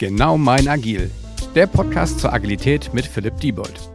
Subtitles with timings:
[0.00, 1.10] Genau mein Agil,
[1.54, 3.90] der Podcast zur Agilität mit Philipp Diebold.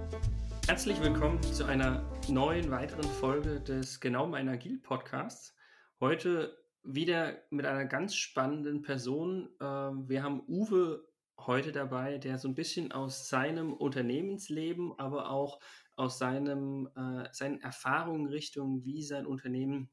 [0.68, 5.56] Herzlich willkommen zu einer neuen weiteren Folge des Genau mein Agil Podcasts.
[6.00, 9.50] Heute wieder mit einer ganz spannenden Person.
[9.60, 11.08] Ähm, wir haben Uwe
[11.40, 15.60] heute dabei, der so ein bisschen aus seinem Unternehmensleben, aber auch
[15.96, 19.90] aus seinem, äh, seinen Erfahrungen Richtung, wie sein Unternehmen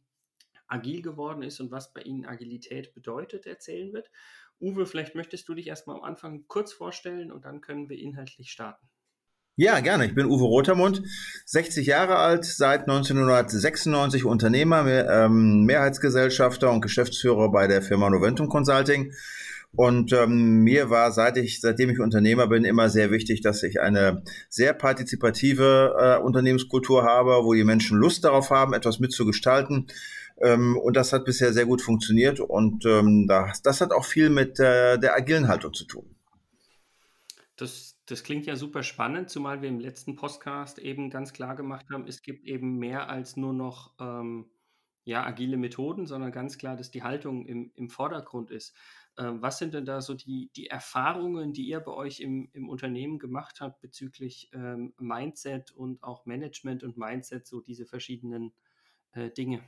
[0.67, 4.11] agil geworden ist und was bei Ihnen Agilität bedeutet, erzählen wird.
[4.63, 8.51] Uwe, vielleicht möchtest du dich erstmal am Anfang kurz vorstellen und dann können wir inhaltlich
[8.51, 8.87] starten.
[9.57, 10.07] Ja, gerne.
[10.07, 11.03] Ich bin Uwe Rotermund,
[11.45, 19.13] 60 Jahre alt, seit 1996 Unternehmer, ähm, Mehrheitsgesellschafter und Geschäftsführer bei der Firma Noventum Consulting.
[19.75, 23.81] Und ähm, mir war, seit ich, seitdem ich Unternehmer bin, immer sehr wichtig, dass ich
[23.81, 29.89] eine sehr partizipative äh, Unternehmenskultur habe, wo die Menschen Lust darauf haben, etwas mitzugestalten
[30.43, 34.29] ähm, und das hat bisher sehr gut funktioniert und ähm, das, das hat auch viel
[34.31, 36.17] mit äh, der agilen Haltung zu tun.
[37.57, 41.87] Das, das klingt ja super spannend, zumal wir im letzten Podcast eben ganz klar gemacht
[41.93, 44.51] haben, es gibt eben mehr als nur noch ähm,
[45.05, 48.75] ja, agile Methoden, sondern ganz klar, dass die Haltung im, im Vordergrund ist.
[49.19, 52.69] Ähm, was sind denn da so die, die Erfahrungen, die ihr bei euch im, im
[52.69, 58.53] Unternehmen gemacht habt bezüglich ähm, Mindset und auch Management und Mindset, so diese verschiedenen
[59.13, 59.63] äh, Dinge?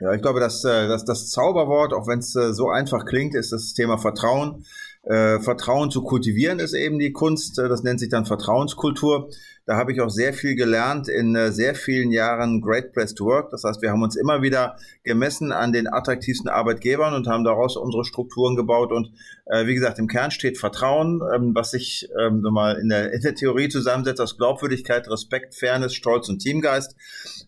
[0.00, 3.34] Ja, ich glaube, dass, äh, dass das Zauberwort, auch wenn es äh, so einfach klingt,
[3.34, 4.64] ist das Thema Vertrauen.
[5.02, 7.58] Äh, Vertrauen zu kultivieren ist eben die Kunst.
[7.58, 9.28] Äh, das nennt sich dann Vertrauenskultur.
[9.70, 13.24] Da habe ich auch sehr viel gelernt in äh, sehr vielen Jahren Great Place to
[13.24, 13.50] Work.
[13.52, 17.76] Das heißt, wir haben uns immer wieder gemessen an den attraktivsten Arbeitgebern und haben daraus
[17.76, 18.90] unsere Strukturen gebaut.
[18.90, 19.12] Und
[19.46, 23.20] äh, wie gesagt, im Kern steht Vertrauen, ähm, was sich ähm, mal in der, in
[23.20, 26.96] der Theorie zusammensetzt aus Glaubwürdigkeit, Respekt, Fairness, Stolz und Teamgeist.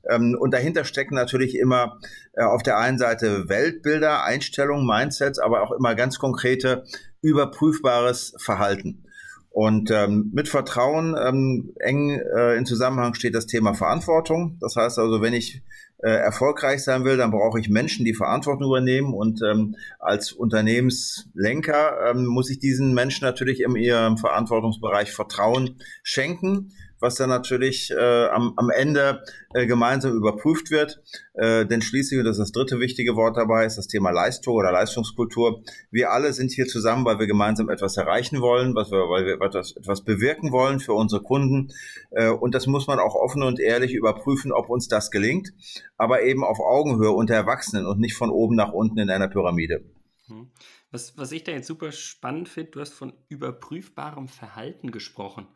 [0.08, 1.98] Ähm, und dahinter stecken natürlich immer
[2.34, 6.84] äh, auf der einen Seite Weltbilder, Einstellungen, Mindsets, aber auch immer ganz konkrete,
[7.20, 9.08] überprüfbares Verhalten.
[9.53, 14.57] Und ähm, mit Vertrauen ähm, eng äh, in Zusammenhang steht das Thema Verantwortung.
[14.61, 15.63] Das heißt also, wenn ich
[15.98, 19.12] äh, erfolgreich sein will, dann brauche ich Menschen, die Verantwortung übernehmen.
[19.12, 26.73] Und ähm, als Unternehmenslenker ähm, muss ich diesen Menschen natürlich in ihrem Verantwortungsbereich Vertrauen schenken
[27.02, 31.02] was dann natürlich äh, am, am Ende äh, gemeinsam überprüft wird.
[31.35, 34.55] Äh, denn schließlich, und das ist das dritte wichtige Wort dabei, ist das Thema Leistung
[34.55, 35.62] oder Leistungskultur.
[35.91, 39.41] Wir alle sind hier zusammen, weil wir gemeinsam etwas erreichen wollen, was wir, weil wir
[39.42, 41.73] etwas, etwas bewirken wollen für unsere Kunden.
[42.12, 45.52] Äh, und das muss man auch offen und ehrlich überprüfen, ob uns das gelingt.
[45.96, 49.85] Aber eben auf Augenhöhe unter Erwachsenen und nicht von oben nach unten in einer Pyramide.
[50.29, 50.51] Hm.
[50.92, 55.48] Was, was ich da jetzt super spannend finde, du hast von überprüfbarem Verhalten gesprochen.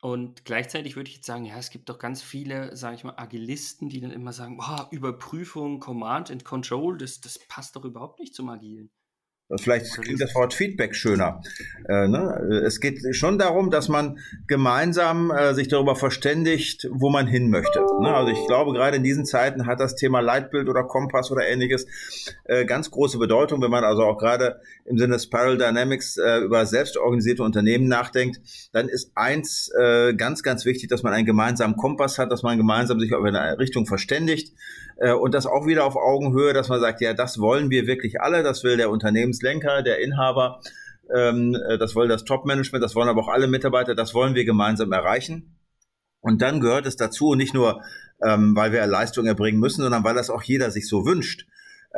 [0.00, 3.18] Und gleichzeitig würde ich jetzt sagen, ja, es gibt doch ganz viele, sage ich mal,
[3.18, 8.18] Agilisten, die dann immer sagen, oh, Überprüfung, Command and Control, das, das passt doch überhaupt
[8.18, 8.90] nicht zum Agilen.
[9.58, 11.42] Vielleicht klingt das Wort Feedback schöner.
[11.88, 12.62] Äh, ne?
[12.64, 17.80] Es geht schon darum, dass man gemeinsam äh, sich darüber verständigt, wo man hin möchte.
[18.00, 18.14] Ne?
[18.14, 21.86] Also ich glaube, gerade in diesen Zeiten hat das Thema Leitbild oder Kompass oder ähnliches
[22.44, 26.64] äh, ganz große Bedeutung, wenn man also auch gerade im Sinne Spiral Dynamics äh, über
[26.64, 28.40] selbstorganisierte Unternehmen nachdenkt,
[28.72, 32.56] dann ist eins äh, ganz, ganz wichtig, dass man einen gemeinsamen Kompass hat, dass man
[32.56, 34.52] gemeinsam sich auf eine Richtung verständigt
[35.00, 38.20] äh, und das auch wieder auf Augenhöhe, dass man sagt, ja, das wollen wir wirklich
[38.20, 40.60] alle, das will der Unternehmenslenker, der Inhaber,
[41.12, 44.44] ähm, äh, das will das Top-Management, das wollen aber auch alle Mitarbeiter, das wollen wir
[44.44, 45.56] gemeinsam erreichen.
[46.20, 47.82] Und dann gehört es dazu, nicht nur,
[48.22, 51.46] ähm, weil wir Leistung erbringen müssen, sondern weil das auch jeder sich so wünscht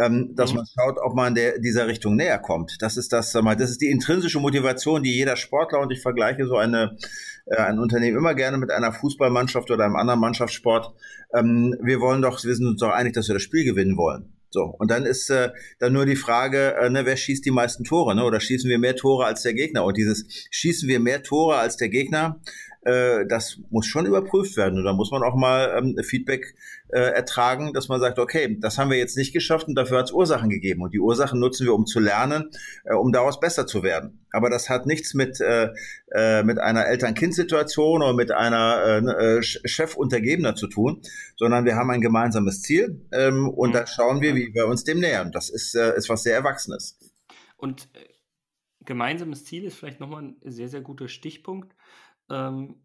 [0.00, 0.58] ähm, dass mhm.
[0.58, 2.76] man schaut, ob man der, dieser Richtung näher kommt.
[2.80, 6.56] Das ist das, das ist die intrinsische Motivation, die jeder Sportler und ich vergleiche so
[6.56, 6.96] eine
[7.46, 10.94] äh, ein Unternehmen immer gerne mit einer Fußballmannschaft oder einem anderen Mannschaftssport.
[11.34, 14.32] Ähm, wir wollen doch, wir sind uns doch einig, dass wir das Spiel gewinnen wollen.
[14.50, 17.84] So, und dann ist äh, dann nur die Frage, äh, ne, wer schießt die meisten
[17.84, 18.24] Tore, ne?
[18.24, 19.84] Oder schießen wir mehr Tore als der Gegner?
[19.84, 22.38] Und dieses schießen wir mehr Tore als der Gegner,
[22.84, 24.78] äh, das muss schon überprüft werden.
[24.78, 26.54] Und da muss man auch mal ähm, Feedback
[26.88, 30.06] äh, ertragen, dass man sagt, okay, das haben wir jetzt nicht geschafft und dafür hat
[30.06, 30.82] es Ursachen gegeben.
[30.82, 32.50] Und die Ursachen nutzen wir, um zu lernen,
[32.84, 34.26] äh, um daraus besser zu werden.
[34.32, 35.68] Aber das hat nichts mit, äh,
[36.12, 41.02] äh, mit einer Eltern-Kind-Situation oder mit einer äh, ne, äh, Chef-Untergebener zu tun,
[41.36, 43.74] sondern wir haben ein gemeinsames Ziel ähm, und mhm.
[43.74, 45.30] da schauen wir, wie wir uns dem nähern.
[45.32, 46.98] Das ist, äh, ist was sehr Erwachsenes.
[47.56, 47.88] Und
[48.84, 51.74] gemeinsames Ziel ist vielleicht nochmal ein sehr, sehr guter Stichpunkt.
[52.32, 52.82] Ähm,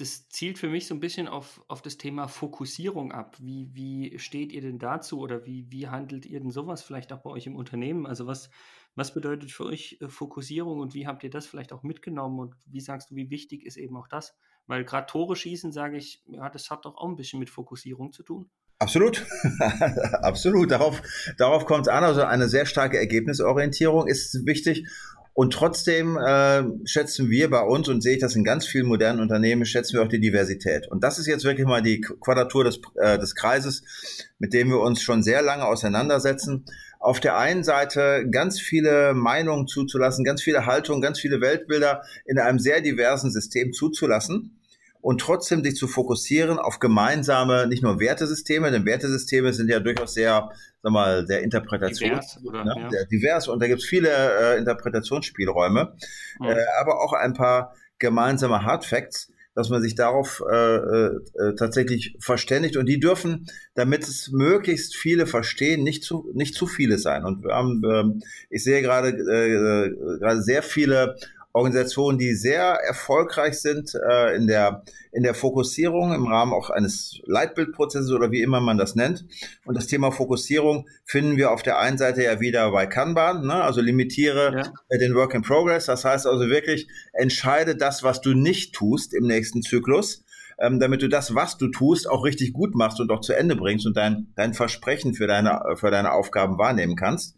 [0.00, 3.36] das zielt für mich so ein bisschen auf, auf das Thema Fokussierung ab.
[3.38, 7.18] Wie, wie steht ihr denn dazu oder wie, wie handelt ihr denn sowas vielleicht auch
[7.18, 8.06] bei euch im Unternehmen?
[8.06, 8.48] Also was,
[8.94, 12.54] was bedeutet für euch äh, Fokussierung und wie habt ihr das vielleicht auch mitgenommen und
[12.64, 14.34] wie sagst du, wie wichtig ist eben auch das?
[14.66, 18.12] Weil gerade Tore schießen, sage ich, ja, das hat doch auch ein bisschen mit Fokussierung
[18.12, 18.50] zu tun.
[18.78, 19.26] Absolut,
[20.22, 20.70] absolut.
[20.70, 21.02] Darauf,
[21.36, 22.04] darauf kommt es an.
[22.04, 24.86] Also eine sehr starke Ergebnisorientierung ist wichtig
[25.32, 29.20] Und trotzdem äh, schätzen wir bei uns und sehe ich das in ganz vielen modernen
[29.20, 30.88] Unternehmen, schätzen wir auch die Diversität.
[30.88, 33.82] Und das ist jetzt wirklich mal die Quadratur des, äh, des Kreises,
[34.38, 36.64] mit dem wir uns schon sehr lange auseinandersetzen.
[36.98, 42.38] Auf der einen Seite ganz viele Meinungen zuzulassen, ganz viele Haltungen, ganz viele Weltbilder in
[42.38, 44.59] einem sehr diversen System zuzulassen
[45.00, 50.14] und trotzdem sich zu fokussieren auf gemeinsame, nicht nur Wertesysteme, denn Wertesysteme sind ja durchaus
[50.14, 50.50] sehr,
[50.82, 52.90] sag mal, sehr interpretations, divers, oder, ne, ja.
[52.90, 55.94] sehr divers und da gibt es viele äh, Interpretationsspielräume,
[56.38, 56.46] mhm.
[56.46, 61.20] äh, aber auch ein paar gemeinsame Hard Facts, dass man sich darauf äh, äh,
[61.56, 66.98] tatsächlich verständigt und die dürfen, damit es möglichst viele verstehen, nicht zu nicht zu viele
[66.98, 67.24] sein.
[67.24, 71.16] Und wir haben, äh, ich sehe gerade äh, äh, gerade sehr viele
[71.52, 77.20] Organisationen, die sehr erfolgreich sind äh, in, der, in der Fokussierung im Rahmen auch eines
[77.24, 79.24] Leitbildprozesses oder wie immer man das nennt.
[79.64, 83.54] Und das Thema Fokussierung finden wir auf der einen Seite ja wieder bei Kanban, ne?
[83.54, 84.72] also limitiere ja.
[84.88, 85.86] Äh, den Work in Progress.
[85.86, 90.24] Das heißt also wirklich, entscheide das, was du nicht tust im nächsten Zyklus
[90.60, 93.56] ähm, damit du das, was du tust, auch richtig gut machst und auch zu Ende
[93.56, 97.34] bringst und dein, dein Versprechen für deine, für deine Aufgaben wahrnehmen kannst.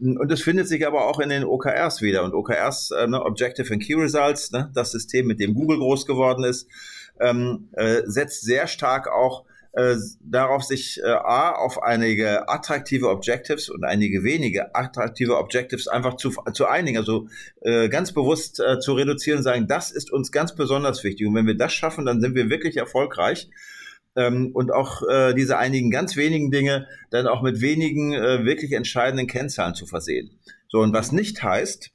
[0.00, 2.24] Und es findet sich aber auch in den OKRs wieder.
[2.24, 6.06] Und OKRs, äh, ne, Objective and Key Results, ne, das System, mit dem Google groß
[6.06, 6.66] geworden ist,
[7.20, 13.68] ähm, äh, setzt sehr stark auch äh, darauf, sich äh, A, auf einige attraktive Objectives
[13.68, 17.28] und einige wenige attraktive Objectives einfach zu, zu einigen, also
[17.60, 21.26] äh, ganz bewusst äh, zu reduzieren und sagen, das ist uns ganz besonders wichtig.
[21.26, 23.48] Und wenn wir das schaffen, dann sind wir wirklich erfolgreich
[24.16, 28.72] ähm, und auch äh, diese einigen ganz wenigen Dinge dann auch mit wenigen äh, wirklich
[28.72, 30.38] entscheidenden Kennzahlen zu versehen.
[30.68, 31.90] So, und was nicht heißt,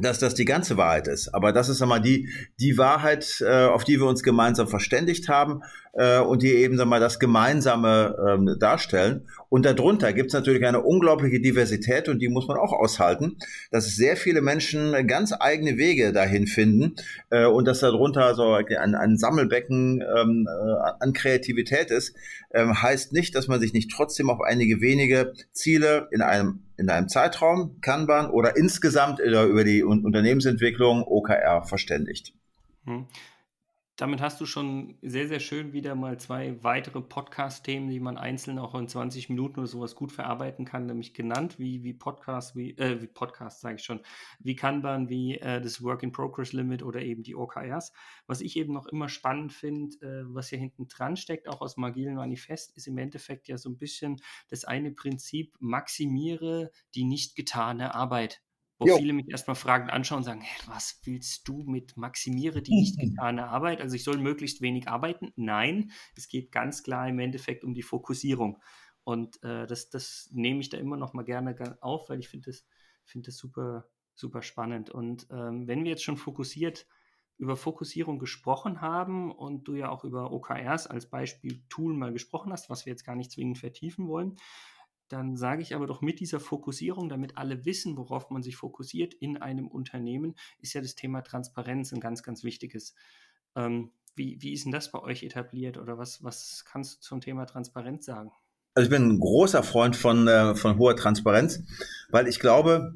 [0.00, 1.34] dass das die ganze Wahrheit ist.
[1.34, 2.28] Aber das ist einmal die,
[2.60, 5.62] die Wahrheit, äh, auf die wir uns gemeinsam verständigt haben
[5.94, 9.28] äh, und die eben mal, das Gemeinsame ähm, darstellen.
[9.48, 13.38] Und darunter gibt es natürlich eine unglaubliche Diversität und die muss man auch aushalten,
[13.70, 16.94] dass sehr viele Menschen ganz eigene Wege dahin finden
[17.30, 22.14] äh, und dass darunter so ein, ein Sammelbecken ähm, äh, an Kreativität ist,
[22.52, 26.88] ähm, heißt nicht, dass man sich nicht trotzdem auf einige wenige Ziele in einem in
[26.88, 32.32] einem Zeitraum, Kanban oder insgesamt über die Unternehmensentwicklung OKR verständigt.
[32.84, 33.06] Hm.
[33.98, 38.60] Damit hast du schon sehr, sehr schön wieder mal zwei weitere Podcast-Themen, die man einzeln
[38.60, 42.78] auch in 20 Minuten oder sowas gut verarbeiten kann, nämlich genannt, wie, wie Podcast, wie,
[42.78, 44.00] äh, wie Podcast sage ich schon,
[44.38, 47.92] wie Kanban, wie äh, das Work-in-Progress-Limit oder eben die OKRs.
[48.28, 51.74] Was ich eben noch immer spannend finde, äh, was hier hinten dran steckt, auch aus
[51.74, 57.02] dem agilen Manifest, ist im Endeffekt ja so ein bisschen das eine Prinzip, maximiere die
[57.02, 58.42] nicht getane Arbeit
[58.78, 58.96] wo jo.
[58.96, 62.98] viele mich erstmal fragend anschauen und sagen, hey, was willst du mit maximiere die nicht
[62.98, 63.80] getane Arbeit?
[63.80, 65.32] Also ich soll möglichst wenig arbeiten?
[65.36, 68.62] Nein, es geht ganz klar im Endeffekt um die Fokussierung.
[69.02, 72.50] Und äh, das, das nehme ich da immer noch mal gerne auf, weil ich finde
[72.50, 72.66] das,
[73.04, 74.90] find das super, super spannend.
[74.90, 76.86] Und ähm, wenn wir jetzt schon fokussiert
[77.38, 82.52] über Fokussierung gesprochen haben und du ja auch über OKRs als Beispiel Tool mal gesprochen
[82.52, 84.36] hast, was wir jetzt gar nicht zwingend vertiefen wollen,
[85.08, 89.14] dann sage ich aber doch mit dieser Fokussierung, damit alle wissen, worauf man sich fokussiert
[89.14, 92.94] in einem Unternehmen, ist ja das Thema Transparenz ein ganz, ganz wichtiges.
[93.56, 97.20] Ähm, wie, wie ist denn das bei euch etabliert oder was, was kannst du zum
[97.20, 98.32] Thema Transparenz sagen?
[98.74, 101.62] Also ich bin ein großer Freund von, äh, von hoher Transparenz,
[102.10, 102.94] weil ich glaube,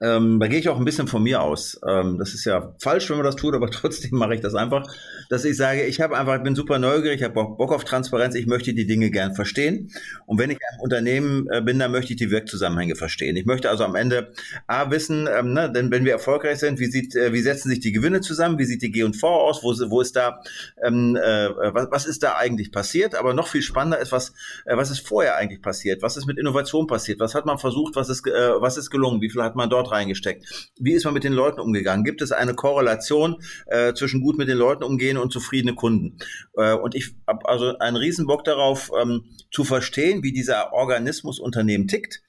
[0.00, 1.80] ähm, da gehe ich auch ein bisschen von mir aus.
[1.88, 4.86] Ähm, das ist ja falsch, wenn man das tut, aber trotzdem mache ich das einfach,
[5.30, 8.34] dass ich sage, ich habe einfach, ich bin super neugierig, ich habe Bock auf Transparenz,
[8.34, 9.90] ich möchte die Dinge gern verstehen.
[10.26, 13.36] Und wenn ich ein Unternehmen äh, bin, dann möchte ich die Wirkzusammenhänge verstehen.
[13.36, 14.32] Ich möchte also am Ende
[14.66, 17.80] A wissen, ähm, ne, denn wenn wir erfolgreich sind, wie sieht, äh, wie setzen sich
[17.80, 20.42] die Gewinne zusammen, wie sieht die G&V aus, wo, wo ist da,
[20.84, 23.14] ähm, äh, was, was ist da eigentlich passiert?
[23.14, 24.34] Aber noch viel spannender ist, was,
[24.66, 26.02] äh, was ist vorher eigentlich passiert?
[26.02, 27.18] Was ist mit Innovation passiert?
[27.18, 27.96] Was hat man versucht?
[27.96, 29.22] Was ist, äh, was ist gelungen?
[29.22, 30.70] Wie viel hat man dort dort reingesteckt.
[30.78, 32.04] Wie ist man mit den Leuten umgegangen?
[32.04, 36.18] Gibt es eine Korrelation äh, zwischen gut mit den Leuten umgehen und zufriedene Kunden?
[36.56, 41.88] Äh, und ich habe also einen Riesenbock darauf, ähm, zu verstehen, wie dieser Organismus Unternehmen
[41.88, 42.22] tickt.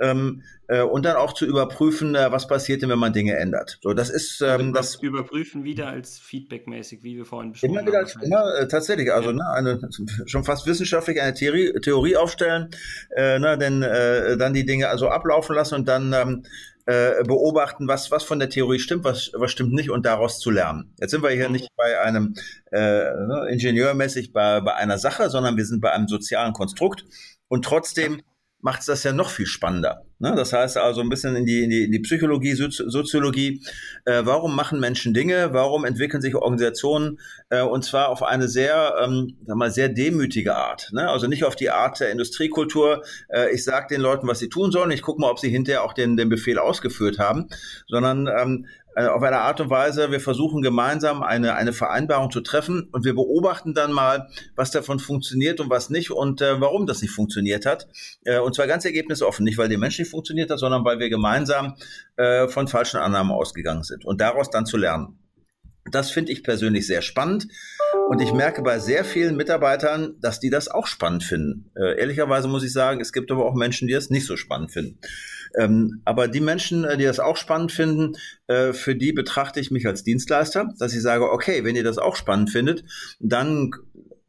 [0.00, 3.78] Ähm, äh, und dann auch zu überprüfen, äh, was passiert denn, wenn man Dinge ändert.
[3.82, 7.86] So, das ist ähm, also das überprüfen wieder als feedbackmäßig, wie wir vorhin besprochen immer
[7.86, 8.06] wieder haben.
[8.06, 9.36] Als, immer äh, tatsächlich, also ja.
[9.36, 9.80] ne, eine
[10.26, 12.70] schon fast wissenschaftlich eine Theorie, Theorie aufstellen,
[13.14, 16.42] äh, ne, denn äh, dann die Dinge also ablaufen lassen und dann ähm,
[16.86, 20.50] äh, beobachten, was, was von der Theorie stimmt, was, was stimmt nicht und daraus zu
[20.50, 20.94] lernen.
[21.00, 22.34] Jetzt sind wir hier nicht bei einem
[22.72, 27.04] äh, ne, Ingenieurmäßig bei, bei einer Sache, sondern wir sind bei einem sozialen Konstrukt
[27.48, 28.22] und trotzdem
[28.62, 30.06] macht es das ja noch viel spannender.
[30.20, 30.34] Ne?
[30.36, 33.60] Das heißt also ein bisschen in die, in die, in die Psychologie, Soziologie.
[34.04, 35.52] Äh, warum machen Menschen Dinge?
[35.52, 37.18] Warum entwickeln sich Organisationen?
[37.50, 40.90] Äh, und zwar auf eine sehr, ähm, sag mal, sehr demütige Art.
[40.92, 41.10] Ne?
[41.10, 43.02] Also nicht auf die Art der Industriekultur.
[43.28, 44.92] Äh, ich sage den Leuten, was sie tun sollen.
[44.92, 47.48] Ich gucke mal, ob sie hinterher auch den, den Befehl ausgeführt haben,
[47.88, 52.40] sondern ähm, äh, auf eine Art und Weise, wir versuchen gemeinsam eine, eine Vereinbarung zu
[52.40, 56.86] treffen und wir beobachten dann mal, was davon funktioniert und was nicht und äh, warum
[56.86, 57.88] das nicht funktioniert hat.
[58.24, 61.08] Äh, und zwar ganz ergebnisoffen, nicht weil der Mensch nicht funktioniert hat, sondern weil wir
[61.08, 61.76] gemeinsam
[62.16, 65.18] äh, von falschen Annahmen ausgegangen sind und daraus dann zu lernen.
[65.90, 67.48] Das finde ich persönlich sehr spannend.
[68.08, 71.70] Und ich merke bei sehr vielen Mitarbeitern, dass die das auch spannend finden.
[71.74, 74.70] Äh, ehrlicherweise muss ich sagen, es gibt aber auch Menschen, die das nicht so spannend
[74.70, 74.98] finden.
[75.58, 78.16] Ähm, aber die Menschen, äh, die das auch spannend finden,
[78.46, 81.98] äh, für die betrachte ich mich als Dienstleister, dass ich sage, okay, wenn ihr das
[81.98, 82.84] auch spannend findet,
[83.20, 83.72] dann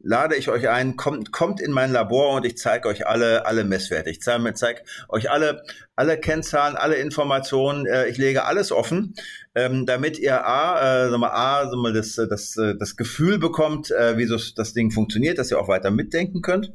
[0.04, 3.64] lade ich euch ein, kommt, kommt in mein Labor und ich zeige euch alle, alle
[3.64, 4.10] Messwerte.
[4.10, 5.62] Ich zeige zeig euch alle,
[5.96, 7.86] alle Kennzahlen, alle Informationen.
[7.86, 9.14] Äh, ich lege alles offen,
[9.54, 13.90] ähm, damit ihr A, äh, sag mal, A sag mal, das, das, das Gefühl bekommt,
[13.90, 16.72] äh, wie so das Ding funktioniert, dass ihr auch weiter mitdenken könnt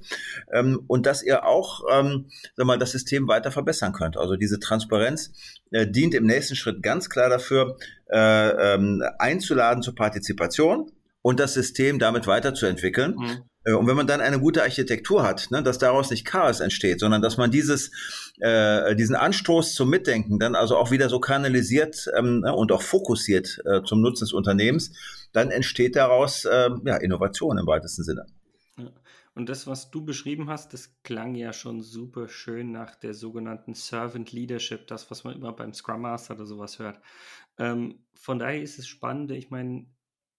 [0.51, 4.17] ähm, und dass ihr auch ähm, sag mal, das System weiter verbessern könnt.
[4.17, 5.31] Also diese Transparenz
[5.71, 7.77] äh, dient im nächsten Schritt ganz klar dafür,
[8.11, 13.15] äh, ähm, einzuladen zur Partizipation und das System damit weiterzuentwickeln.
[13.17, 13.43] Mhm.
[13.65, 16.99] Äh, und wenn man dann eine gute Architektur hat, ne, dass daraus nicht Chaos entsteht,
[16.99, 17.91] sondern dass man dieses,
[18.39, 22.81] äh, diesen Anstoß zum Mitdenken dann also auch wieder so kanalisiert ähm, ne, und auch
[22.81, 24.91] fokussiert äh, zum Nutzen des Unternehmens,
[25.33, 28.25] dann entsteht daraus äh, ja, Innovation im weitesten Sinne.
[29.35, 33.73] Und das, was du beschrieben hast, das klang ja schon super schön nach der sogenannten
[33.73, 36.99] Servant Leadership, das, was man immer beim Scrum Master oder sowas hört.
[37.57, 39.31] Ähm, von daher ist es spannend.
[39.31, 39.85] Ich meine,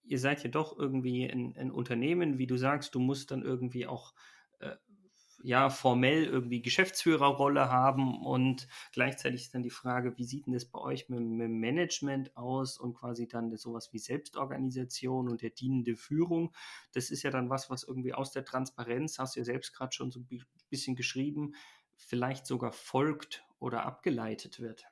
[0.03, 4.13] ihr seid ja doch irgendwie ein, Unternehmen, wie du sagst, du musst dann irgendwie auch
[4.59, 4.75] äh,
[5.43, 10.65] ja formell irgendwie Geschäftsführerrolle haben und gleichzeitig ist dann die Frage, wie sieht denn das
[10.65, 15.95] bei euch mit, mit Management aus und quasi dann sowas wie Selbstorganisation und der dienende
[15.95, 16.53] Führung.
[16.93, 19.93] Das ist ja dann was, was irgendwie aus der Transparenz, hast du ja selbst gerade
[19.93, 21.53] schon so ein bisschen geschrieben,
[21.95, 24.90] vielleicht sogar folgt oder abgeleitet wird.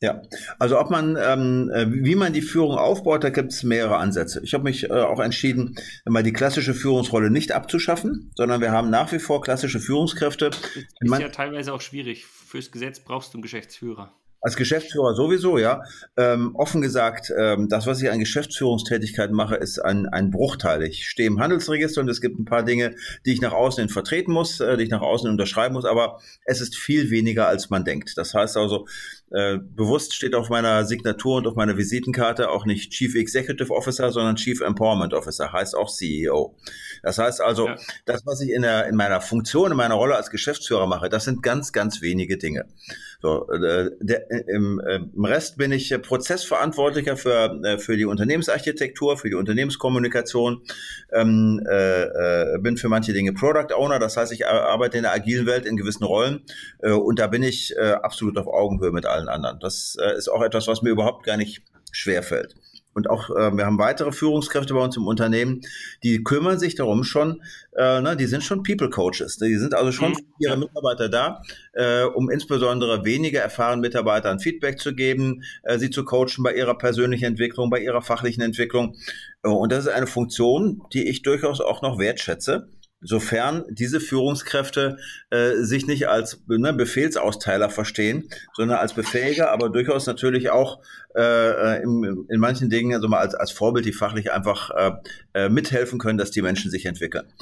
[0.00, 0.22] Ja,
[0.60, 4.40] also ob man, ähm, äh, wie man die Führung aufbaut, da gibt es mehrere Ansätze.
[4.44, 5.74] Ich habe mich äh, auch entschieden,
[6.04, 10.50] mal die klassische Führungsrolle nicht abzuschaffen, sondern wir haben nach wie vor klassische Führungskräfte.
[10.50, 10.62] Das
[11.00, 12.26] ist ja teilweise auch schwierig.
[12.26, 14.12] Fürs Gesetz brauchst du einen Geschäftsführer.
[14.40, 15.82] Als Geschäftsführer sowieso, ja.
[16.16, 20.82] Ähm, offen gesagt, ähm, das, was ich an Geschäftsführungstätigkeit mache, ist ein, ein Bruchteil.
[20.84, 22.94] Ich stehe im Handelsregister und es gibt ein paar Dinge,
[23.26, 26.20] die ich nach außen hin vertreten muss, äh, die ich nach außen unterschreiben muss, aber
[26.44, 28.16] es ist viel weniger, als man denkt.
[28.16, 28.86] Das heißt also,
[29.30, 34.10] äh, bewusst steht auf meiner Signatur und auf meiner Visitenkarte auch nicht Chief Executive Officer,
[34.10, 36.56] sondern Chief Empowerment Officer, heißt auch CEO.
[37.02, 37.76] Das heißt also, ja.
[38.06, 41.24] das, was ich in, der, in meiner Funktion, in meiner Rolle als Geschäftsführer mache, das
[41.24, 42.66] sind ganz, ganz wenige Dinge.
[43.20, 49.16] So, äh, der, im, äh, im, Rest bin ich Prozessverantwortlicher für, äh, für die Unternehmensarchitektur,
[49.16, 50.62] für die Unternehmenskommunikation,
[51.12, 55.12] ähm, äh, äh, bin für manche Dinge Product Owner, das heißt, ich arbeite in der
[55.12, 56.44] agilen Welt in gewissen Rollen
[56.80, 59.58] äh, und da bin ich äh, absolut auf Augenhöhe mit allen anderen.
[59.58, 62.54] Das äh, ist auch etwas, was mir überhaupt gar nicht schwerfällt.
[62.98, 65.60] Und auch äh, wir haben weitere Führungskräfte bei uns im Unternehmen,
[66.02, 67.40] die kümmern sich darum schon,
[67.76, 69.36] äh, ne, die sind schon People Coaches.
[69.36, 71.40] Die sind also schon für ihre Mitarbeiter da,
[71.74, 76.76] äh, um insbesondere weniger erfahrenen Mitarbeitern Feedback zu geben, äh, sie zu coachen bei ihrer
[76.76, 78.96] persönlichen Entwicklung, bei ihrer fachlichen Entwicklung.
[79.44, 82.68] Äh, und das ist eine Funktion, die ich durchaus auch noch wertschätze
[83.00, 84.98] sofern diese Führungskräfte
[85.30, 90.82] äh, sich nicht als ne, Befehlsausteiler verstehen, sondern als Befähiger, aber durchaus natürlich auch
[91.14, 94.92] äh, äh in, in manchen Dingen also mal als, als Vorbild, die fachlich einfach äh,
[95.34, 97.32] äh, mithelfen können, dass die Menschen sich entwickeln.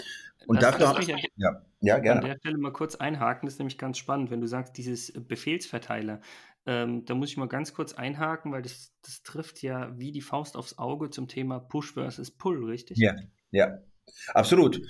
[0.47, 2.21] Und das dafür, ich ja, ja, gerne.
[2.21, 5.13] An der Stelle mal kurz einhaken, das ist nämlich ganz spannend, wenn du sagst, dieses
[5.13, 6.21] Befehlsverteiler.
[6.67, 10.21] Ähm, da muss ich mal ganz kurz einhaken, weil das, das trifft ja wie die
[10.21, 12.99] Faust aufs Auge zum Thema Push versus Pull, richtig?
[12.99, 13.15] Ja,
[13.51, 13.79] ja.
[14.35, 14.81] Absolut.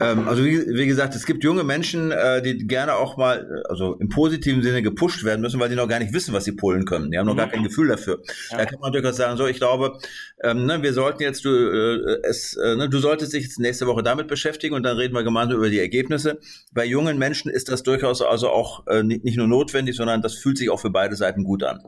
[0.00, 3.94] Ähm, also wie, wie, gesagt, es gibt junge Menschen, äh, die gerne auch mal, also
[4.00, 6.84] im positiven Sinne gepusht werden müssen, weil die noch gar nicht wissen, was sie pullen
[6.84, 7.12] können.
[7.12, 7.38] Die haben noch mhm.
[7.38, 8.20] gar kein Gefühl dafür.
[8.50, 8.58] Ja.
[8.58, 9.98] Da kann man durchaus sagen, so, ich glaube,
[10.42, 13.86] ähm, ne, wir sollten jetzt, du, äh, es, äh, ne, du solltest dich jetzt nächste
[13.86, 16.40] Woche damit beschäftigen und dann reden wir gemeinsam über die Ergebnisse.
[16.72, 20.34] Bei jungen Menschen ist das durchaus also auch äh, nicht, nicht, nur notwendig, sondern das
[20.34, 21.78] fühlt sich auch für beide Seiten gut an.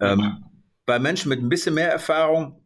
[0.00, 0.44] Ähm, mhm.
[0.86, 2.63] Bei Menschen mit ein bisschen mehr Erfahrung,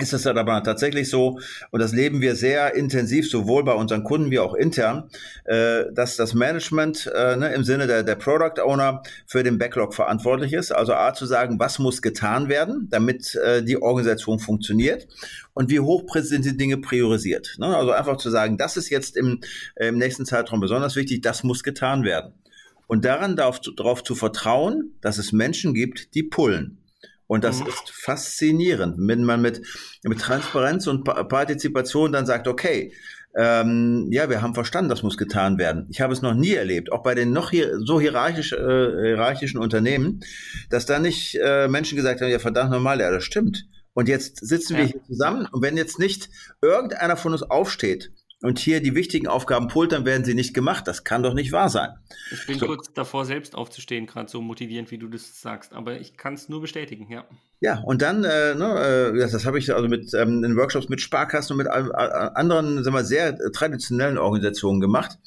[0.00, 1.40] ist es dann aber tatsächlich so,
[1.72, 5.10] und das leben wir sehr intensiv, sowohl bei unseren Kunden wie auch intern,
[5.44, 9.94] äh, dass das Management äh, ne, im Sinne der, der Product Owner für den Backlog
[9.94, 10.70] verantwortlich ist.
[10.70, 15.08] Also A zu sagen, was muss getan werden, damit äh, die Organisation funktioniert
[15.52, 17.56] und wie hoch sind die Dinge priorisiert.
[17.58, 17.76] Ne?
[17.76, 19.40] Also einfach zu sagen, das ist jetzt im,
[19.74, 22.34] im nächsten Zeitraum besonders wichtig, das muss getan werden.
[22.86, 26.78] und daran darauf zu vertrauen, dass es Menschen gibt, die pullen.
[27.28, 27.68] Und das mhm.
[27.68, 29.62] ist faszinierend, wenn man mit,
[30.02, 32.92] mit Transparenz und Partizipation dann sagt, okay,
[33.36, 35.86] ähm, ja, wir haben verstanden, das muss getan werden.
[35.90, 39.60] Ich habe es noch nie erlebt, auch bei den noch hier so hierarchisch, äh, hierarchischen
[39.60, 40.20] Unternehmen,
[40.70, 43.66] dass da nicht äh, Menschen gesagt haben, ja verdammt normal, ja, das stimmt.
[43.92, 44.78] Und jetzt sitzen ja.
[44.78, 46.30] wir hier zusammen und wenn jetzt nicht
[46.62, 50.86] irgendeiner von uns aufsteht und hier die wichtigen Aufgaben pult, dann werden sie nicht gemacht.
[50.86, 51.90] Das kann doch nicht wahr sein.
[52.30, 52.66] Ich bin so.
[52.66, 55.72] kurz davor, selbst aufzustehen, gerade so motivierend, wie du das sagst.
[55.72, 57.24] Aber ich kann es nur bestätigen, ja.
[57.60, 60.88] Ja, und dann, äh, ne, äh, das, das habe ich also mit ähm, in Workshops
[60.88, 65.18] mit Sparkassen und mit äh, anderen, sagen wir, sehr traditionellen Organisationen gemacht.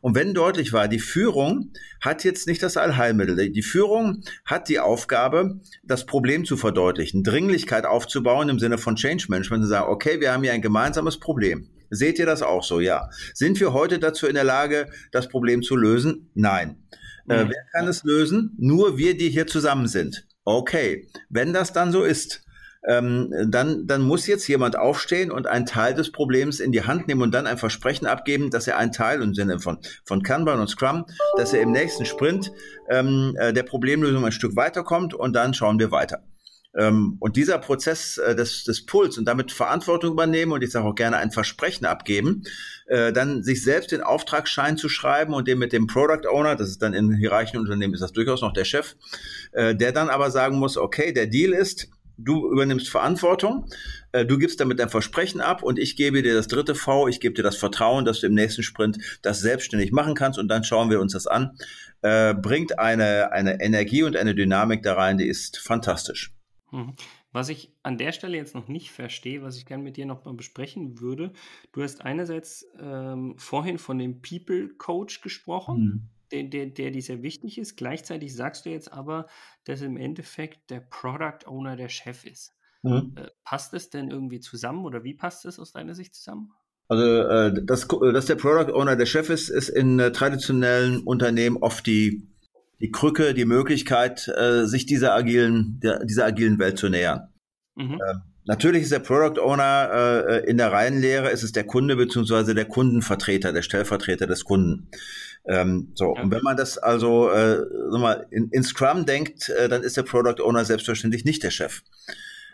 [0.00, 3.50] Und wenn deutlich war, die Führung hat jetzt nicht das Allheilmittel.
[3.50, 9.26] Die Führung hat die Aufgabe, das Problem zu verdeutlichen, Dringlichkeit aufzubauen im Sinne von Change
[9.28, 11.68] Management und sagen, okay, wir haben hier ein gemeinsames Problem.
[11.90, 12.80] Seht ihr das auch so?
[12.80, 13.10] Ja.
[13.34, 16.30] Sind wir heute dazu in der Lage, das Problem zu lösen?
[16.34, 16.82] Nein.
[17.28, 18.56] Äh, wer kann es lösen?
[18.58, 20.26] Nur wir, die hier zusammen sind.
[20.44, 21.08] Okay.
[21.28, 22.42] Wenn das dann so ist,
[22.88, 27.08] ähm, dann, dann muss jetzt jemand aufstehen und einen Teil des Problems in die Hand
[27.08, 30.60] nehmen und dann ein Versprechen abgeben, dass er einen Teil im Sinne von, von Kanban
[30.60, 31.04] und Scrum,
[31.36, 32.52] dass er im nächsten Sprint
[32.88, 36.22] ähm, äh, der Problemlösung ein Stück weiterkommt und dann schauen wir weiter.
[36.76, 40.86] Ähm, und dieser Prozess äh, des, des Puls und damit Verantwortung übernehmen und ich sage
[40.86, 42.44] auch gerne ein Versprechen abgeben,
[42.86, 46.70] äh, dann sich selbst den Auftragsschein zu schreiben und den mit dem Product Owner, das
[46.70, 48.94] ist dann in hierarchischen Unternehmen ist das durchaus noch der Chef,
[49.52, 51.88] äh, der dann aber sagen muss, okay, der Deal ist,
[52.22, 53.64] du übernimmst Verantwortung,
[54.12, 57.34] du gibst damit ein Versprechen ab und ich gebe dir das dritte V, ich gebe
[57.34, 60.90] dir das Vertrauen, dass du im nächsten Sprint das selbstständig machen kannst und dann schauen
[60.90, 61.56] wir uns das an.
[62.02, 66.34] Bringt eine, eine Energie und eine Dynamik da rein, die ist fantastisch.
[66.72, 66.94] Mhm.
[67.32, 70.24] Was ich an der Stelle jetzt noch nicht verstehe, was ich gerne mit dir noch
[70.24, 71.32] mal besprechen würde,
[71.72, 76.08] du hast einerseits ähm, vorhin von dem People Coach gesprochen, mhm.
[76.32, 77.76] der, der, der dir sehr wichtig ist.
[77.76, 79.26] Gleichzeitig sagst du jetzt aber,
[79.64, 82.54] dass im Endeffekt der Product Owner der Chef ist.
[82.82, 83.14] Mhm.
[83.16, 86.52] Äh, passt es denn irgendwie zusammen oder wie passt es aus deiner Sicht zusammen?
[86.88, 91.56] Also, äh, dass, dass der Product Owner der Chef ist, ist in äh, traditionellen Unternehmen
[91.58, 92.29] oft die
[92.80, 97.28] die Krücke, die Möglichkeit, äh, sich dieser agilen, der, dieser agilen Welt zu nähern.
[97.76, 97.92] Mhm.
[97.92, 102.54] Ähm, natürlich ist der Product Owner äh, in der Reihenlehre, ist es der Kunde beziehungsweise
[102.54, 104.88] der Kundenvertreter, der Stellvertreter des Kunden.
[105.46, 106.22] Ähm, so, ja.
[106.22, 107.58] und wenn man das also äh,
[107.90, 111.82] mal, in, in Scrum denkt, äh, dann ist der Product Owner selbstverständlich nicht der Chef.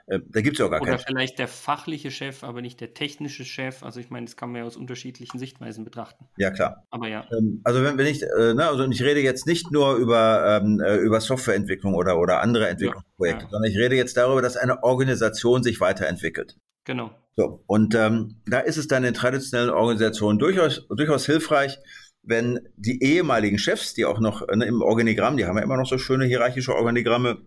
[0.07, 1.01] Äh, da gibt es ja auch gar Oder keinen.
[1.01, 3.83] Oder vielleicht der fachliche Chef, aber nicht der technische Chef.
[3.83, 6.27] Also ich meine, das kann man ja aus unterschiedlichen Sichtweisen betrachten.
[6.37, 6.85] Ja, klar.
[6.90, 7.27] Aber ja.
[7.37, 10.81] Ähm, also wenn, wenn ich, äh, ne, also ich rede jetzt nicht nur über, ähm,
[10.81, 13.51] äh, über Softwareentwicklung oder, oder andere Entwicklungsprojekte, ja, ja.
[13.51, 16.57] sondern ich rede jetzt darüber, dass eine Organisation sich weiterentwickelt.
[16.85, 17.11] Genau.
[17.35, 21.79] So, und ähm, da ist es dann in traditionellen Organisationen durchaus, durchaus hilfreich,
[22.23, 25.87] wenn die ehemaligen Chefs, die auch noch ne, im Organigramm, die haben ja immer noch
[25.87, 27.38] so schöne hierarchische Organigramme,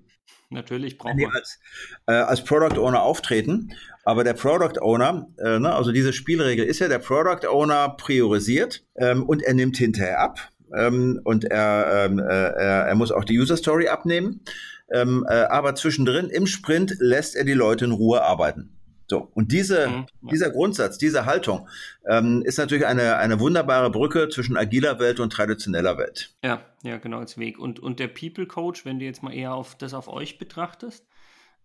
[0.50, 1.34] Natürlich brauchen wir.
[1.34, 1.60] Als,
[2.08, 3.72] äh, als Product Owner auftreten.
[4.04, 8.84] Aber der Product Owner, äh, ne, also diese Spielregel ist ja, der Product Owner priorisiert
[8.96, 10.39] ähm, und er nimmt hinterher ab.
[10.76, 14.42] Ähm, und er, ähm, äh, er, er muss auch die User Story abnehmen.
[14.92, 18.79] Ähm, äh, aber zwischendrin im Sprint lässt er die Leute in Ruhe arbeiten.
[19.10, 20.06] So, und diese, mhm.
[20.30, 21.67] dieser Grundsatz, diese Haltung
[22.08, 26.36] ähm, ist natürlich eine, eine wunderbare Brücke zwischen agiler Welt und traditioneller Welt.
[26.43, 27.58] Ja, ja, genau als Weg.
[27.58, 31.08] Und, und der People Coach, wenn du jetzt mal eher auf das auf euch betrachtest,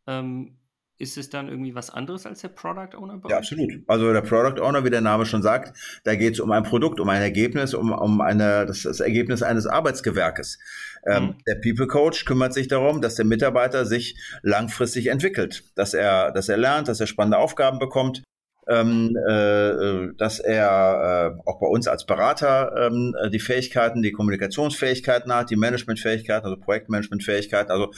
[0.07, 0.57] ähm,
[0.99, 3.21] ist es dann irgendwie was anderes als der Product Owner?
[3.29, 3.73] ja, absolut.
[3.87, 7.01] Also der Product Owner, wie der Name schon sagt, da geht es um ein Produkt,
[7.01, 10.59] um ein Ergebnis, um, um eine, das, das Ergebnis eines Arbeitsgewerkes.
[11.07, 11.35] Ähm, mhm.
[11.47, 16.49] Der People Coach kümmert sich darum, dass der Mitarbeiter sich langfristig entwickelt, dass er, dass
[16.49, 18.23] er lernt, dass er spannende Aufgaben bekommt,
[18.69, 25.33] ähm, äh, dass er äh, auch bei uns als Berater ähm, die Fähigkeiten, die Kommunikationsfähigkeiten
[25.35, 27.91] hat, die Managementfähigkeiten, also Projektmanagementfähigkeiten, also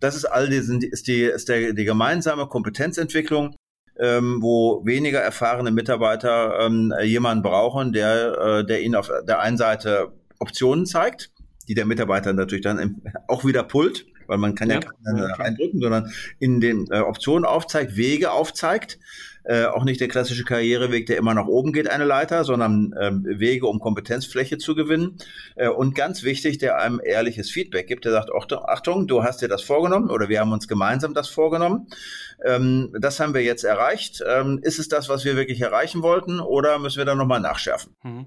[0.00, 3.56] das ist all die, ist die, ist der, die gemeinsame Kompetenzentwicklung,
[3.98, 9.56] ähm, wo weniger erfahrene Mitarbeiter ähm, jemanden brauchen, der, äh, der ihnen auf der einen
[9.56, 11.32] Seite Optionen zeigt,
[11.68, 14.90] die der Mitarbeiter natürlich dann im, auch wieder pullt, weil man kann ja, ja.
[15.04, 18.98] keine eindrücken, sondern in den äh, Optionen aufzeigt, Wege aufzeigt,
[19.48, 23.10] äh, auch nicht der klassische Karriereweg, der immer nach oben geht, eine Leiter, sondern äh,
[23.40, 25.16] Wege, um Kompetenzfläche zu gewinnen.
[25.56, 29.48] Äh, und ganz wichtig, der einem ehrliches Feedback gibt, der sagt, Achtung, du hast dir
[29.48, 31.88] das vorgenommen oder wir haben uns gemeinsam das vorgenommen.
[32.44, 34.22] Ähm, das haben wir jetzt erreicht.
[34.28, 37.96] Ähm, ist es das, was wir wirklich erreichen wollten oder müssen wir da nochmal nachschärfen?
[38.02, 38.26] Mhm.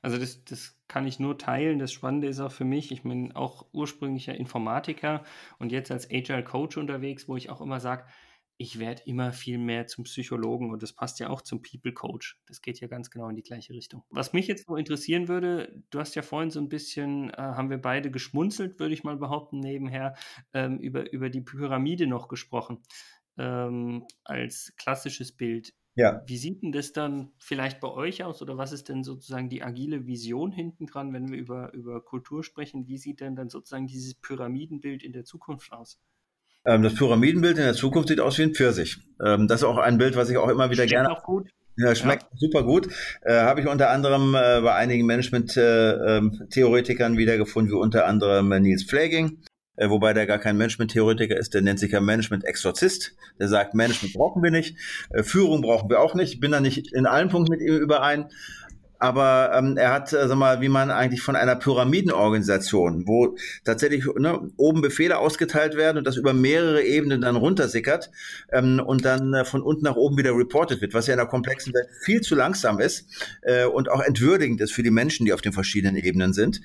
[0.00, 1.78] Also das, das kann ich nur teilen.
[1.78, 5.22] Das Spannende ist auch für mich, ich bin auch ursprünglicher Informatiker
[5.58, 8.04] und jetzt als Agile Coach unterwegs, wo ich auch immer sage,
[8.56, 12.38] ich werde immer viel mehr zum Psychologen und das passt ja auch zum People Coach.
[12.46, 14.04] Das geht ja ganz genau in die gleiche Richtung.
[14.10, 17.70] Was mich jetzt noch interessieren würde, du hast ja vorhin so ein bisschen, äh, haben
[17.70, 20.14] wir beide geschmunzelt, würde ich mal behaupten, nebenher,
[20.52, 22.82] ähm, über, über die Pyramide noch gesprochen,
[23.36, 25.74] ähm, als klassisches Bild.
[25.94, 26.22] Ja.
[26.26, 29.62] Wie sieht denn das dann vielleicht bei euch aus oder was ist denn sozusagen die
[29.62, 32.86] agile Vision hinten dran, wenn wir über, über Kultur sprechen?
[32.86, 36.00] Wie sieht denn dann sozusagen dieses Pyramidenbild in der Zukunft aus?
[36.64, 38.98] Ähm, das Pyramidenbild in der Zukunft sieht aus wie ein Pfirsich.
[39.24, 41.10] Ähm, das ist auch ein Bild, was ich auch immer wieder schmeckt gerne.
[41.10, 41.48] Auch gut.
[41.76, 42.28] Ja, schmeckt ja.
[42.34, 42.88] super gut.
[43.22, 48.48] Äh, Habe ich unter anderem äh, bei einigen Management-Theoretikern äh, ähm, wiedergefunden, wie unter anderem
[48.48, 49.38] Nils Flaging.
[49.76, 53.14] Äh, wobei der gar kein Management-Theoretiker ist, der nennt sich ja Management-Exorzist.
[53.40, 54.76] Der sagt, Management brauchen wir nicht,
[55.10, 56.34] äh, Führung brauchen wir auch nicht.
[56.34, 58.28] Ich bin da nicht in allen Punkten mit ihm überein
[59.02, 63.34] aber ähm, er hat, äh, sag mal, wie man eigentlich von einer Pyramidenorganisation, wo
[63.64, 68.12] tatsächlich ne, oben Befehle ausgeteilt werden und das über mehrere Ebenen dann runtersickert
[68.52, 71.28] ähm, und dann äh, von unten nach oben wieder reported wird, was ja in einer
[71.28, 73.08] komplexen Welt viel zu langsam ist
[73.42, 76.60] äh, und auch entwürdigend ist für die Menschen, die auf den verschiedenen Ebenen sind.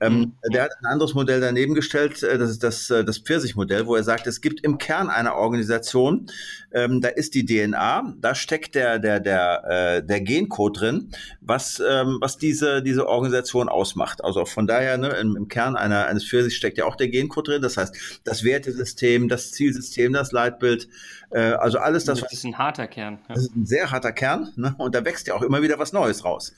[0.00, 0.32] Ähm, mhm.
[0.50, 3.96] Der hat ein anderes Modell daneben gestellt, äh, das ist das, äh, das Pfirsich-Modell, wo
[3.96, 6.30] er sagt, es gibt im Kern einer Organisation,
[6.72, 11.10] ähm, da ist die DNA, da steckt der, der, der, äh, der Gencode drin,
[11.42, 14.24] was ähm, was diese, diese Organisation ausmacht.
[14.24, 17.48] Also von daher, ne, im, im Kern einer, eines Pfirsich steckt ja auch der Gencode
[17.48, 17.62] drin.
[17.62, 20.88] Das heißt, das Wertesystem, das Zielsystem, das Leitbild,
[21.30, 22.20] äh, also alles das.
[22.20, 23.18] Das ist ein harter Kern.
[23.28, 23.34] Ja.
[23.34, 24.74] Das ist ein sehr harter Kern, ne?
[24.78, 26.54] Und da wächst ja auch immer wieder was Neues raus.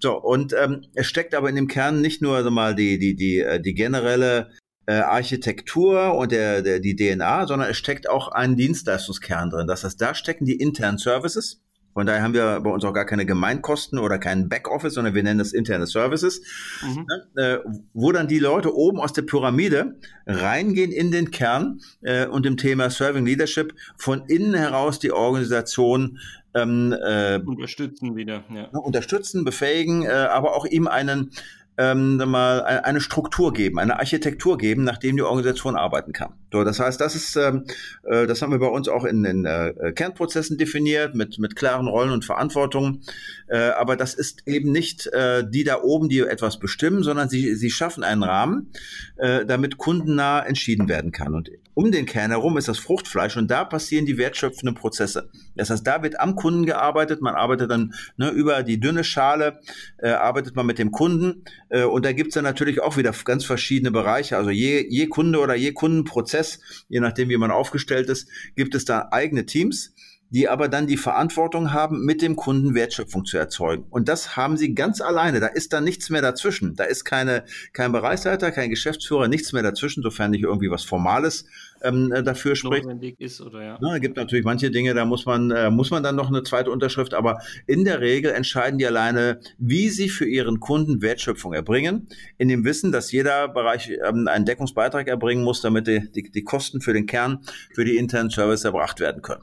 [0.00, 3.14] So, und ähm, es steckt aber in dem Kern nicht nur also mal die, die,
[3.14, 4.50] die, äh, die generelle
[4.86, 9.66] äh, Architektur und der, der, die DNA, sondern es steckt auch ein Dienstleistungskern drin.
[9.66, 11.60] Das heißt, da stecken die internen Services,
[11.94, 15.22] von daher haben wir bei uns auch gar keine Gemeinkosten oder keinen Backoffice, sondern wir
[15.22, 16.42] nennen das interne Services,
[16.82, 17.06] mhm.
[17.34, 17.58] Ne, äh,
[17.92, 22.56] wo dann die Leute oben aus der Pyramide reingehen in den Kern äh, und im
[22.56, 26.18] Thema Serving Leadership von innen heraus die Organisation
[26.54, 28.68] ähm, äh, unterstützen wieder, ja.
[28.68, 31.30] Unterstützen, befähigen, äh, aber auch ihm einen
[31.78, 36.34] ähm, mal eine Struktur geben, eine Architektur geben, nachdem die Organisation arbeiten kann.
[36.52, 37.64] So, das heißt, das ist, ähm,
[38.04, 41.88] äh, das haben wir bei uns auch in den äh, Kernprozessen definiert mit mit klaren
[41.88, 43.02] Rollen und Verantwortungen.
[43.48, 47.54] Äh, aber das ist eben nicht äh, die da oben, die etwas bestimmen, sondern sie
[47.54, 48.70] sie schaffen einen Rahmen,
[49.16, 51.34] äh, damit kundennah entschieden werden kann.
[51.34, 55.30] Und um den Kern herum ist das Fruchtfleisch und da passieren die wertschöpfenden Prozesse.
[55.56, 59.60] Das heißt, da wird am Kunden gearbeitet, man arbeitet dann ne, über die dünne Schale,
[59.98, 63.44] äh, arbeitet man mit dem Kunden äh, und da gibt's dann natürlich auch wieder ganz
[63.44, 64.36] verschiedene Bereiche.
[64.36, 68.84] Also je, je Kunde oder je Kundenprozess, je nachdem wie man aufgestellt ist, gibt es
[68.84, 69.94] da eigene Teams
[70.32, 73.84] die aber dann die Verantwortung haben, mit dem Kunden Wertschöpfung zu erzeugen.
[73.90, 75.40] Und das haben sie ganz alleine.
[75.40, 76.74] Da ist dann nichts mehr dazwischen.
[76.74, 81.44] Da ist keine, kein Bereichsleiter, kein Geschäftsführer, nichts mehr dazwischen, sofern nicht irgendwie was Formales
[81.82, 82.84] ähm, äh, dafür spricht.
[82.84, 83.78] Notwendig ist oder ja.
[83.80, 86.70] Na, gibt natürlich manche Dinge, da muss man, äh, muss man dann noch eine zweite
[86.70, 92.08] Unterschrift, aber in der Regel entscheiden die alleine, wie sie für ihren Kunden Wertschöpfung erbringen,
[92.38, 96.44] in dem Wissen, dass jeder Bereich ähm, einen Deckungsbeitrag erbringen muss, damit die, die, die
[96.44, 97.40] Kosten für den Kern,
[97.74, 99.42] für die internen Service erbracht werden können.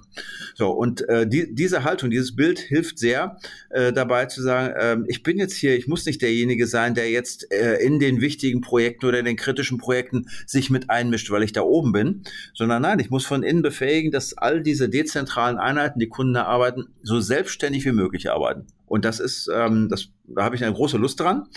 [0.56, 3.38] So, und äh, die, diese Haltung, dieses Bild hilft sehr
[3.70, 7.10] äh, dabei zu sagen, äh, ich bin jetzt hier, ich muss nicht derjenige sein, der
[7.10, 11.44] jetzt äh, in den wichtigen Projekten oder in den kritischen Projekten sich mit einmischt, weil
[11.44, 12.24] ich da oben bin,
[12.54, 16.88] sondern nein, ich muss von innen befähigen, dass all diese dezentralen Einheiten, die Kunden arbeiten,
[17.02, 18.68] so selbstständig wie möglich arbeiten.
[18.86, 21.48] Und das ist, ähm, das, da habe ich eine große Lust dran.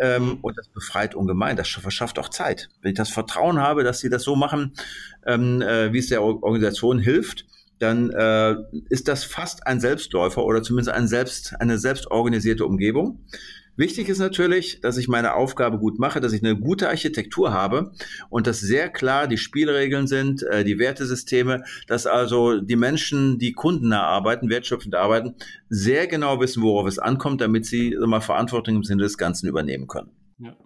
[0.00, 1.56] Ähm, und das befreit ungemein.
[1.56, 2.68] Das verschafft auch Zeit.
[2.82, 4.74] Wenn ich das Vertrauen habe, dass sie das so machen,
[5.26, 7.46] ähm, äh, wie es der Organisation hilft,
[7.80, 8.56] dann äh,
[8.90, 13.24] ist das fast ein Selbstläufer oder zumindest ein selbst, eine selbstorganisierte Umgebung.
[13.78, 17.92] Wichtig ist natürlich, dass ich meine Aufgabe gut mache, dass ich eine gute Architektur habe
[18.28, 23.52] und dass sehr klar die Spielregeln sind, äh, die Wertesysteme, dass also die Menschen, die
[23.52, 25.36] kundennah arbeiten, wertschöpfend arbeiten,
[25.68, 29.86] sehr genau wissen, worauf es ankommt, damit sie mal Verantwortung im Sinne des Ganzen übernehmen
[29.86, 30.10] können.
[30.40, 30.56] Ja.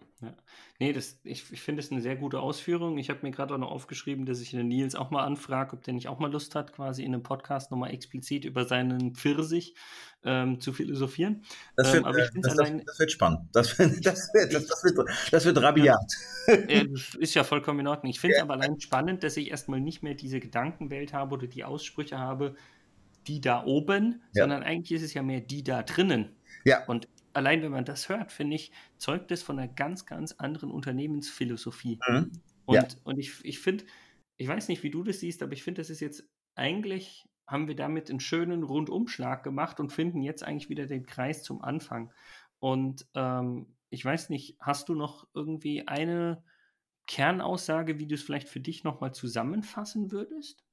[0.83, 2.99] Nee, das, ich, ich finde es eine sehr gute Ausführung.
[2.99, 5.85] Ich habe mir gerade auch noch aufgeschrieben, dass ich den Nils auch mal anfrage, ob
[5.85, 9.77] der nicht auch mal Lust hat, quasi in einem Podcast nochmal explizit über seinen Pfirsich
[10.25, 11.45] ähm, zu philosophieren.
[11.77, 13.41] Das wird, ähm, äh, das, allein, das, wird spannend.
[13.53, 16.13] Das, das, wird, das, wird, das wird rabiat.
[16.69, 16.85] Ja,
[17.19, 18.11] ist ja vollkommen in Ordnung.
[18.11, 18.45] Ich finde es ja.
[18.45, 22.55] aber allein spannend, dass ich erstmal nicht mehr diese Gedankenwelt habe oder die Aussprüche habe,
[23.27, 24.45] die da oben, ja.
[24.45, 26.37] sondern eigentlich ist es ja mehr die da drinnen.
[26.65, 26.85] Ja.
[26.87, 30.71] Und allein wenn man das hört, finde ich, zeugt es von einer ganz, ganz anderen
[30.71, 31.99] Unternehmensphilosophie.
[32.09, 32.33] Mhm.
[32.65, 32.87] Und, ja.
[33.05, 33.85] und ich, ich finde,
[34.37, 37.69] ich weiß nicht, wie du das siehst, aber ich finde, das ist jetzt eigentlich, haben
[37.69, 42.11] wir damit einen schönen Rundumschlag gemacht und finden jetzt eigentlich wieder den Kreis zum Anfang.
[42.59, 46.43] Und ähm, ich weiß nicht, hast du noch irgendwie eine
[47.07, 50.65] Kernaussage, wie du es vielleicht für dich nochmal zusammenfassen würdest?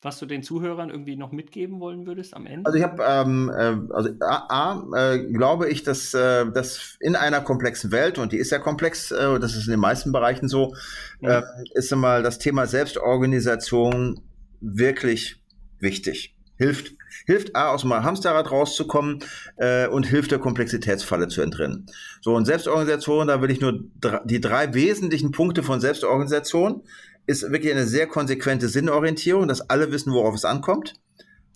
[0.00, 2.66] was du den Zuhörern irgendwie noch mitgeben wollen würdest am Ende?
[2.66, 7.16] Also ich habe, ähm, äh, also A, A äh, glaube ich, dass, äh, dass in
[7.16, 10.48] einer komplexen Welt, und die ist ja komplex, äh, das ist in den meisten Bereichen
[10.48, 10.72] so,
[11.20, 11.28] mhm.
[11.28, 11.42] äh,
[11.74, 14.20] ist einmal das Thema Selbstorganisation
[14.60, 15.42] wirklich
[15.80, 16.34] wichtig.
[16.56, 16.94] Hilft,
[17.26, 19.20] hilft A, aus dem Hamsterrad rauszukommen
[19.56, 21.86] äh, und hilft der Komplexitätsfalle zu entrinnen.
[22.20, 23.84] So, und Selbstorganisation, da will ich nur
[24.24, 26.82] die drei wesentlichen Punkte von Selbstorganisation
[27.26, 30.94] ist wirklich eine sehr konsequente Sinnorientierung, dass alle wissen, worauf es ankommt.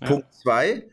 [0.00, 0.08] Ja.
[0.08, 0.86] Punkt zwei,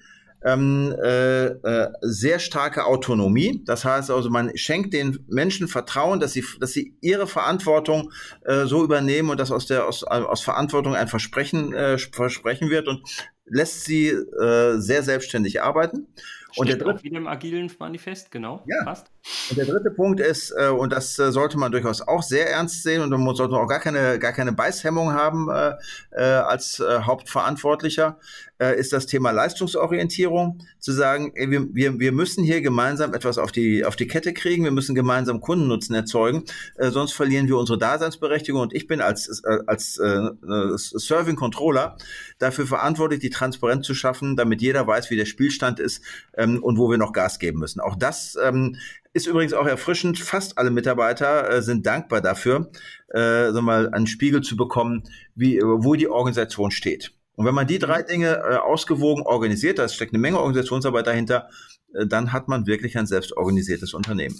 [0.43, 3.63] ähm, äh, äh, sehr starke Autonomie.
[3.65, 8.11] Das heißt also, man schenkt den Menschen Vertrauen, dass sie, dass sie ihre Verantwortung
[8.45, 12.87] äh, so übernehmen und dass aus der aus, aus Verantwortung ein Versprechen äh, Versprechen wird
[12.87, 13.01] und
[13.45, 16.07] lässt sie äh, sehr selbstständig arbeiten.
[16.51, 18.63] Steht und der dritte, auch wieder im agilen Manifest, genau.
[18.67, 18.83] Ja.
[18.83, 19.11] Passt.
[19.51, 22.81] Und der dritte Punkt ist, äh, und das äh, sollte man durchaus auch sehr ernst
[22.81, 25.75] sehen und man sollte auch gar keine, gar keine Beißhemmung haben äh,
[26.11, 30.59] äh, als äh, Hauptverantwortlicher, äh, ist das Thema Leistungsorientierung.
[30.79, 34.33] Zu sagen, ey, wir, wir, wir müssen hier gemeinsam etwas auf die, auf die Kette
[34.33, 36.43] kriegen, wir müssen gemeinsam Kundennutzen erzeugen,
[36.75, 38.61] äh, sonst verlieren wir unsere Daseinsberechtigung.
[38.61, 40.29] Und ich bin als, äh, als äh,
[40.75, 41.97] Serving Controller
[42.37, 46.03] dafür verantwortlich, die Transparenz zu schaffen, damit jeder weiß, wie der Spielstand ist
[46.37, 47.79] ähm, und wo wir noch Gas geben müssen.
[47.79, 48.75] Auch das ähm,
[49.13, 50.19] ist übrigens auch erfrischend.
[50.19, 52.71] Fast alle Mitarbeiter äh, sind dankbar dafür,
[53.09, 55.03] äh, so mal einen Spiegel zu bekommen,
[55.35, 57.13] wie, äh, wo die Organisation steht.
[57.39, 61.47] Und wenn man die drei Dinge äh, ausgewogen organisiert, da steckt eine Menge Organisationsarbeit dahinter,
[61.93, 64.37] äh, dann hat man wirklich ein selbstorganisiertes Unternehmen.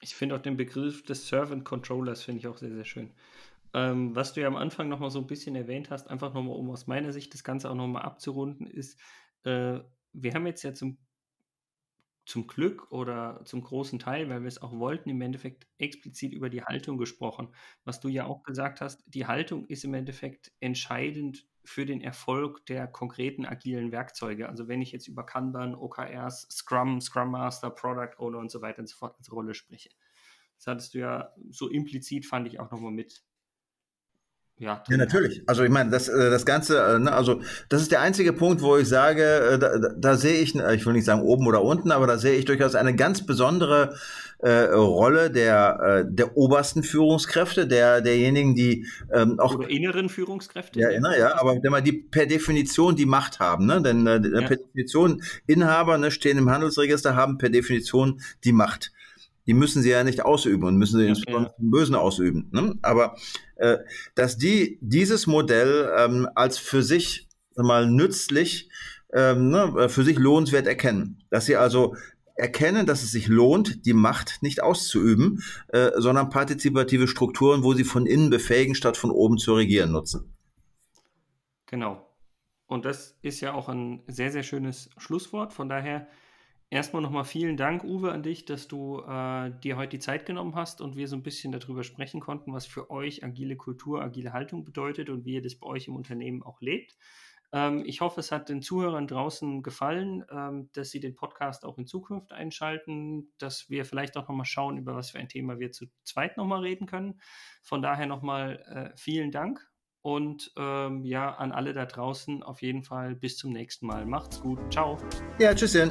[0.00, 3.10] Ich finde auch den Begriff des Servant Controllers finde ich auch sehr, sehr schön.
[3.74, 6.70] Ähm, was du ja am Anfang nochmal so ein bisschen erwähnt hast, einfach nochmal, um
[6.70, 8.98] aus meiner Sicht das Ganze auch nochmal abzurunden, ist,
[9.44, 9.80] äh,
[10.14, 10.96] wir haben jetzt ja zum,
[12.24, 16.48] zum Glück oder zum großen Teil, weil wir es auch wollten, im Endeffekt explizit über
[16.48, 17.48] die Haltung gesprochen.
[17.84, 22.64] Was du ja auch gesagt hast, die Haltung ist im Endeffekt entscheidend für den Erfolg
[22.64, 24.48] der konkreten agilen Werkzeuge.
[24.48, 28.78] Also wenn ich jetzt über Kanban, OKRs, Scrum, Scrum Master, Product Owner und so weiter
[28.78, 29.90] und so fort als Rolle spreche.
[30.56, 33.22] Das hattest du ja so implizit, fand ich auch nochmal mit
[34.58, 35.42] ja, ja, natürlich.
[35.46, 38.60] Also ich meine, das, äh, das Ganze, äh, ne, also das ist der einzige Punkt,
[38.60, 41.92] wo ich sage, äh, da, da sehe ich, ich will nicht sagen oben oder unten,
[41.92, 43.94] aber da sehe ich durchaus eine ganz besondere
[44.40, 49.54] äh, Rolle der, der obersten Führungskräfte, der, derjenigen, die ähm, auch.
[49.54, 50.80] Oder inneren Führungskräfte.
[50.80, 53.80] Ja, inner, ja, aber wenn man die per Definition die Macht haben, ne?
[53.80, 54.46] Denn äh, ja.
[54.46, 58.92] per Definition Inhaber ne, stehen im Handelsregister, haben per Definition die Macht
[59.48, 61.64] die müssen sie ja nicht ausüben und müssen sie ja, insbesondere ja.
[61.70, 62.50] Bösen ausüben.
[62.52, 62.78] Ne?
[62.82, 63.16] Aber
[63.56, 63.78] äh,
[64.14, 68.70] dass die dieses Modell ähm, als für sich mal nützlich,
[69.12, 71.24] ähm, ne, für sich lohnenswert erkennen.
[71.30, 71.96] Dass sie also
[72.34, 77.84] erkennen, dass es sich lohnt, die Macht nicht auszuüben, äh, sondern partizipative Strukturen, wo sie
[77.84, 80.32] von innen befähigen, statt von oben zu regieren, nutzen.
[81.66, 82.06] Genau.
[82.66, 85.54] Und das ist ja auch ein sehr, sehr schönes Schlusswort.
[85.54, 86.06] Von daher
[86.70, 90.54] Erstmal nochmal vielen Dank, Uwe, an dich, dass du äh, dir heute die Zeit genommen
[90.54, 94.34] hast und wir so ein bisschen darüber sprechen konnten, was für euch agile Kultur, agile
[94.34, 96.94] Haltung bedeutet und wie ihr das bei euch im Unternehmen auch lebt.
[97.52, 101.78] Ähm, ich hoffe, es hat den Zuhörern draußen gefallen, ähm, dass sie den Podcast auch
[101.78, 105.72] in Zukunft einschalten, dass wir vielleicht auch nochmal schauen, über was für ein Thema wir
[105.72, 107.20] zu zweit nochmal reden können.
[107.62, 109.66] Von daher nochmal äh, vielen Dank
[110.02, 114.04] und ähm, ja, an alle da draußen auf jeden Fall bis zum nächsten Mal.
[114.04, 114.58] Macht's gut.
[114.70, 114.98] Ciao.
[115.38, 115.90] Ja, tschüsschen.